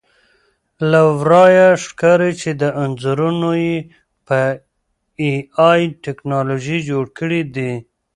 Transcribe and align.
له 0.91 1.01
ورایه 1.19 1.67
ښکاري 1.83 2.31
چې 2.41 2.49
دا 2.61 2.69
انځورونه 2.83 3.49
یې 3.65 3.77
په 4.27 4.39
اې 5.21 5.33
ائ 5.69 5.81
ټکنالوژي 6.03 6.79
جوړ 6.89 7.05
کړي 7.19 7.41
دي 7.55 7.73